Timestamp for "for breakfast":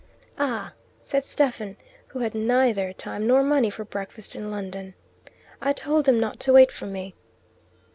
3.69-4.35